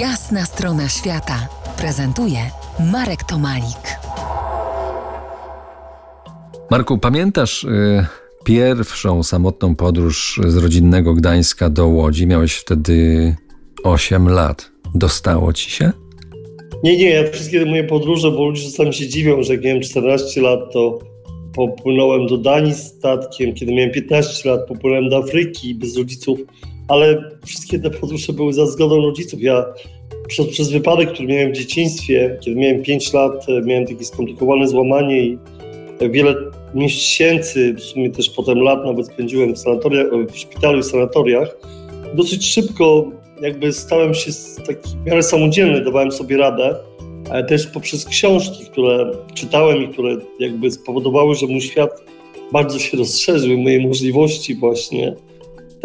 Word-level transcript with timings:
Jasna 0.00 0.44
strona 0.44 0.88
świata 0.88 1.48
prezentuje 1.78 2.38
Marek 2.92 3.24
Tomalik. 3.24 3.98
Marku, 6.70 6.98
pamiętasz 6.98 7.64
y, 7.64 8.06
pierwszą 8.44 9.22
samotną 9.22 9.76
podróż 9.76 10.40
z 10.46 10.56
rodzinnego 10.56 11.14
Gdańska 11.14 11.70
do 11.70 11.86
Łodzi? 11.86 12.26
Miałeś 12.26 12.54
wtedy 12.54 13.36
8 13.84 14.28
lat. 14.28 14.70
Dostało 14.94 15.52
ci 15.52 15.70
się? 15.70 15.92
Nie, 16.84 16.96
nie, 16.96 17.10
ja 17.10 17.30
wszystkie 17.30 17.66
moje 17.66 17.84
podróże, 17.84 18.30
bo 18.30 18.48
ludzie 18.48 18.62
czasami 18.62 18.94
się 18.94 19.08
dziwią, 19.08 19.42
że 19.42 19.54
jak 19.54 19.64
miałem 19.64 19.82
14 19.82 20.40
lat, 20.40 20.60
to 20.72 20.98
popłynąłem 21.54 22.26
do 22.26 22.38
Danii 22.38 22.74
statkiem, 22.74 23.54
kiedy 23.54 23.72
miałem 23.74 23.90
15 23.90 24.50
lat, 24.50 24.68
popłynąłem 24.68 25.08
do 25.08 25.16
Afryki 25.16 25.74
bez 25.74 25.96
rodziców, 25.96 26.38
ale 26.88 27.30
wszystkie 27.46 27.78
te 27.78 27.90
podróże 27.90 28.32
były 28.32 28.52
za 28.52 28.66
zgodą 28.66 28.96
rodziców. 28.96 29.42
Ja 29.42 29.64
przez, 30.28 30.46
przez 30.46 30.70
wypadek, 30.70 31.12
który 31.12 31.28
miałem 31.28 31.52
w 31.52 31.56
dzieciństwie, 31.56 32.38
kiedy 32.40 32.60
miałem 32.60 32.82
5 32.82 33.12
lat, 33.12 33.48
e, 33.48 33.62
miałem 33.62 33.86
takie 33.86 34.04
skomplikowane 34.04 34.68
złamanie 34.68 35.20
i 35.20 35.38
wiele 36.10 36.34
miesięcy, 36.74 37.74
w 37.74 37.80
sumie 37.80 38.10
też 38.10 38.30
potem 38.30 38.58
lat 38.58 38.84
nawet 38.84 39.06
spędziłem 39.06 39.54
w, 39.54 39.58
w 40.32 40.38
szpitalu 40.38 40.78
i 40.78 40.82
sanatoriach. 40.82 41.56
Dosyć 42.14 42.46
szybko 42.46 43.10
jakby 43.40 43.72
stałem 43.72 44.14
się 44.14 44.30
taki 44.66 44.88
w 44.88 45.06
miarę 45.06 45.22
samodzielny, 45.22 45.84
dawałem 45.84 46.12
sobie 46.12 46.36
radę, 46.36 46.76
ale 47.30 47.44
też 47.44 47.66
poprzez 47.66 48.04
książki, 48.04 48.64
które 48.72 49.12
czytałem 49.34 49.82
i 49.82 49.88
które 49.88 50.16
jakby 50.40 50.70
spowodowały, 50.70 51.34
że 51.34 51.46
mój 51.46 51.60
świat 51.60 52.02
bardzo 52.52 52.78
się 52.78 52.96
rozszerzył, 52.96 53.58
moje 53.58 53.86
możliwości 53.86 54.54
właśnie 54.54 55.14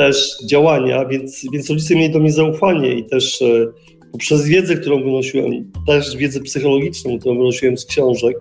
też 0.05 0.37
działania, 0.45 1.05
więc, 1.05 1.45
więc 1.53 1.69
rodzice 1.69 1.95
mieli 1.95 2.13
do 2.13 2.19
mnie 2.19 2.31
zaufanie 2.31 2.93
i 2.93 3.05
też 3.05 3.41
e, 3.41 3.67
poprzez 4.11 4.47
wiedzę, 4.47 4.75
którą 4.75 5.03
wynosiłem, 5.03 5.71
też 5.87 6.17
wiedzę 6.17 6.39
psychologiczną, 6.39 7.19
którą 7.19 7.37
wynosiłem 7.37 7.77
z 7.77 7.85
książek, 7.85 8.37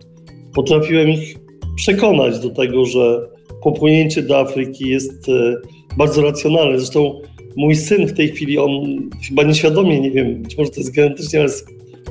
potrafiłem 0.54 1.08
ich 1.08 1.36
przekonać 1.76 2.38
do 2.38 2.50
tego, 2.50 2.84
że 2.84 3.28
popłynięcie 3.62 4.22
do 4.22 4.38
Afryki 4.38 4.88
jest 4.88 5.28
e, 5.28 5.56
bardzo 5.96 6.22
racjonalne. 6.22 6.78
Zresztą 6.78 7.20
mój 7.56 7.76
syn 7.76 8.06
w 8.06 8.12
tej 8.12 8.28
chwili, 8.28 8.58
on 8.58 8.70
chyba 9.28 9.42
nieświadomie, 9.42 10.00
nie 10.00 10.10
wiem, 10.10 10.42
być 10.42 10.58
może 10.58 10.70
to 10.70 10.80
jest 10.80 10.94
genetycznie, 10.94 11.40
ale 11.40 11.48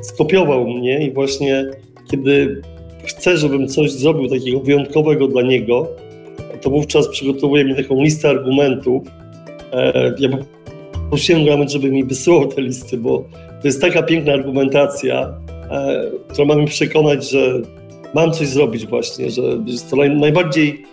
skopiował 0.02 0.67
mnie 0.67 1.08
i 1.08 1.11
właśnie 1.11 1.66
kiedy 2.11 2.61
chce, 3.03 3.38
żebym 3.38 3.67
coś 3.67 3.92
zrobił 3.92 4.30
takiego 4.30 4.59
wyjątkowego 4.59 5.27
dla 5.27 5.42
niego, 5.42 5.88
to 6.61 6.70
wówczas 6.70 7.08
przygotowuje 7.08 7.66
mi 7.66 7.75
taką 7.75 8.03
listę 8.03 8.30
argumentów. 8.30 9.19
E, 9.73 10.14
ja 10.20 10.30
prosiłem 11.09 11.45
go, 11.45 11.70
żeby 11.70 11.92
mi 11.92 12.03
wysyłał 12.03 12.48
te 12.48 12.62
listy, 12.62 12.98
bo 12.98 13.23
to 13.62 13.67
jest 13.67 13.81
taka 13.81 14.03
piękna 14.03 14.34
argumentacja, 14.34 15.34
e, 15.72 16.11
która 16.28 16.45
ma 16.45 16.56
mi 16.56 16.67
przekonać, 16.67 17.30
że 17.30 17.61
mam 18.14 18.31
coś 18.31 18.48
zrobić 18.48 18.86
właśnie, 18.86 19.30
że 19.30 19.42
jest 19.66 19.89
to 19.89 19.95
najbardziej 19.95 20.84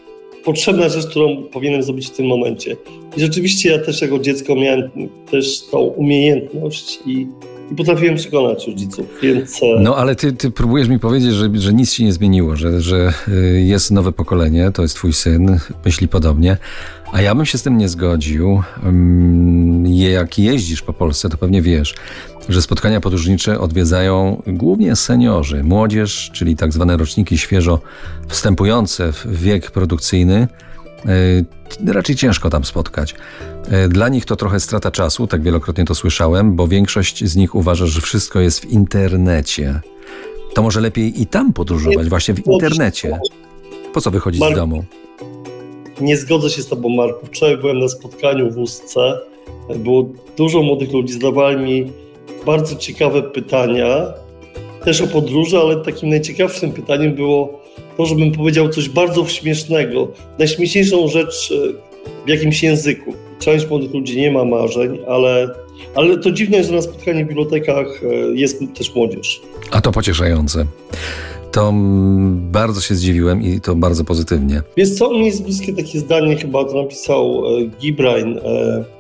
potrzebna 0.44 0.88
rzecz, 0.88 1.06
którą 1.06 1.42
powinienem 1.42 1.82
zrobić 1.82 2.06
w 2.08 2.16
tym 2.16 2.26
momencie. 2.26 2.76
I 3.16 3.20
rzeczywiście 3.20 3.70
ja 3.70 3.78
też 3.78 4.02
jako 4.02 4.18
dziecko 4.18 4.54
miałem 4.54 4.90
też 5.30 5.66
tą 5.70 5.78
umiejętność 5.78 6.98
i, 7.06 7.26
i 7.70 7.74
potrafiłem 7.74 8.16
przekonać 8.16 8.66
rodziców, 8.66 9.06
więc... 9.22 9.62
E, 9.62 9.80
no 9.80 9.96
ale 9.96 10.16
ty, 10.16 10.32
ty 10.32 10.50
próbujesz 10.50 10.88
mi 10.88 10.98
powiedzieć, 10.98 11.32
że, 11.32 11.50
że 11.54 11.72
nic 11.72 11.92
się 11.92 12.04
nie 12.04 12.12
zmieniło, 12.12 12.56
że, 12.56 12.80
że 12.80 13.12
y, 13.28 13.62
jest 13.66 13.90
nowe 13.90 14.12
pokolenie, 14.12 14.70
to 14.72 14.82
jest 14.82 14.94
twój 14.94 15.12
syn, 15.12 15.58
myśli 15.84 16.08
podobnie, 16.08 16.56
a 17.12 17.22
ja 17.22 17.34
bym 17.34 17.46
się 17.46 17.58
z 17.58 17.62
tym 17.62 17.78
nie 17.78 17.88
zgodził. 17.88 18.62
Mm, 18.82 19.86
jak 19.86 20.38
jeździsz 20.38 20.82
po 20.82 20.92
Polsce, 20.92 21.28
to 21.28 21.36
pewnie 21.36 21.62
wiesz, 21.62 21.94
że 22.48 22.62
spotkania 22.62 23.00
podróżnicze 23.00 23.60
odwiedzają 23.60 24.42
głównie 24.46 24.96
seniorzy, 24.96 25.64
młodzież, 25.64 26.30
czyli 26.32 26.56
tak 26.56 26.72
zwane 26.72 26.96
roczniki 26.96 27.38
świeżo 27.38 27.80
wstępujące 28.28 29.12
w 29.12 29.42
wiek 29.42 29.70
produkcyjny. 29.70 30.48
Raczej 31.86 32.16
ciężko 32.16 32.50
tam 32.50 32.64
spotkać. 32.64 33.14
E, 33.70 33.88
dla 33.88 34.08
nich 34.08 34.24
to 34.24 34.36
trochę 34.36 34.60
strata 34.60 34.90
czasu, 34.90 35.26
tak 35.26 35.42
wielokrotnie 35.42 35.84
to 35.84 35.94
słyszałem, 35.94 36.56
bo 36.56 36.68
większość 36.68 37.24
z 37.24 37.36
nich 37.36 37.54
uważa, 37.54 37.86
że 37.86 38.00
wszystko 38.00 38.40
jest 38.40 38.60
w 38.60 38.64
internecie. 38.64 39.80
To 40.54 40.62
może 40.62 40.80
lepiej 40.80 41.22
i 41.22 41.26
tam 41.26 41.52
podróżować, 41.52 42.08
właśnie 42.08 42.34
w 42.34 42.46
internecie. 42.46 43.18
Po 43.94 44.00
co 44.00 44.10
wychodzić 44.10 44.42
z 44.52 44.54
domu? 44.54 44.84
Nie 46.00 46.16
zgodzę 46.16 46.50
się 46.50 46.62
z 46.62 46.66
Tobą, 46.66 46.88
Marku. 46.88 47.26
Wczoraj 47.26 47.56
byłem 47.56 47.78
na 47.78 47.88
spotkaniu 47.88 48.50
w 48.50 48.58
Ustce. 48.58 49.18
Było 49.76 50.08
dużo 50.36 50.62
młodych 50.62 50.92
ludzi, 50.92 51.12
zadawali 51.12 51.56
mi 51.56 51.92
bardzo 52.46 52.76
ciekawe 52.76 53.22
pytania, 53.22 54.06
też 54.84 55.00
o 55.00 55.06
podróży, 55.06 55.58
ale 55.58 55.76
takim 55.76 56.08
najciekawszym 56.08 56.72
pytaniem 56.72 57.14
było 57.14 57.60
to, 57.96 58.06
żebym 58.06 58.32
powiedział 58.32 58.68
coś 58.68 58.88
bardzo 58.88 59.26
śmiesznego. 59.26 60.08
Najśmieszniejszą 60.38 61.08
rzecz 61.08 61.52
e, 61.52 61.72
w 62.26 62.28
jakimś 62.28 62.62
języku. 62.62 63.14
Część 63.38 63.68
młodych 63.68 63.94
ludzi 63.94 64.20
nie 64.20 64.30
ma 64.30 64.44
marzeń, 64.44 64.98
ale, 65.08 65.48
ale 65.94 66.18
to 66.18 66.30
dziwne, 66.30 66.64
że 66.64 66.72
na 66.72 66.82
spotkaniu 66.82 67.24
w 67.24 67.28
bibliotekach 67.28 67.86
e, 68.02 68.06
jest 68.34 68.60
też 68.78 68.94
młodzież. 68.94 69.40
A 69.70 69.80
to 69.80 69.92
pocieszające. 69.92 70.66
To 71.52 71.72
bardzo 72.32 72.80
się 72.80 72.94
zdziwiłem 72.94 73.42
i 73.42 73.60
to 73.60 73.74
bardzo 73.74 74.04
pozytywnie. 74.04 74.62
Wiesz 74.76 74.90
co, 74.90 75.10
mi 75.10 75.26
jest 75.26 75.44
bliskie 75.44 75.72
takie 75.72 75.98
zdanie, 75.98 76.36
chyba 76.36 76.64
to 76.64 76.82
napisał 76.82 77.42
e, 77.46 77.66
Gibrain 77.80 78.40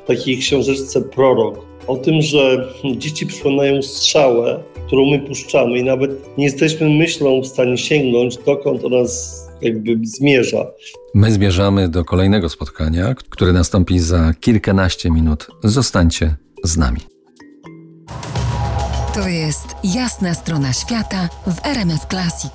w 0.04 0.06
takiej 0.06 0.38
książeczce 0.38 1.00
Prorok 1.00 1.75
o 1.86 1.96
tym, 1.96 2.22
że 2.22 2.68
dzieci 2.96 3.26
przypominają 3.26 3.82
strzałę, 3.82 4.62
którą 4.86 5.10
my 5.10 5.18
puszczamy 5.18 5.78
i 5.78 5.84
nawet 5.84 6.38
nie 6.38 6.44
jesteśmy 6.44 6.90
myślą 6.90 7.40
w 7.40 7.46
stanie 7.46 7.78
sięgnąć, 7.78 8.36
dokąd 8.36 8.84
ona 8.84 9.08
jakby 9.60 9.96
zmierza. 10.02 10.66
My 11.14 11.32
zmierzamy 11.32 11.88
do 11.88 12.04
kolejnego 12.04 12.48
spotkania, 12.48 13.14
które 13.30 13.52
nastąpi 13.52 13.98
za 13.98 14.34
kilkanaście 14.40 15.10
minut. 15.10 15.46
Zostańcie 15.64 16.36
z 16.64 16.76
nami. 16.76 17.00
To 19.14 19.28
jest 19.28 19.66
jasna 19.84 20.34
strona 20.34 20.72
świata 20.72 21.28
w 21.46 21.66
RMS 21.66 22.06
Classic. 22.10 22.52